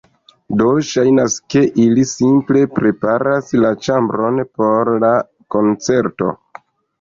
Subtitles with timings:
[0.59, 5.13] Do, ŝajnas, ke ili simple preparas la ĉambron por la
[5.59, 6.33] koncerto